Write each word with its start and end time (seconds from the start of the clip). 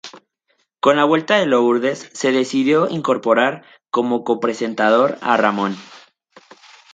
Con 0.79 0.95
la 0.95 1.05
vuelta 1.05 1.35
de 1.35 1.45
Lourdes 1.45 2.09
se 2.11 2.31
decidió 2.31 2.89
incorporar 2.89 3.63
como 3.91 4.23
copresentador 4.23 5.19
a 5.21 5.37
Ramón. 5.37 5.77